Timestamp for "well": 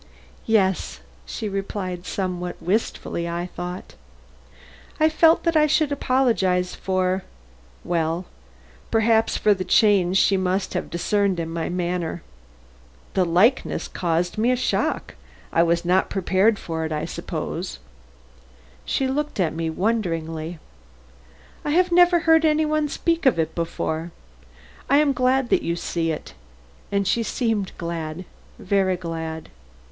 7.83-8.25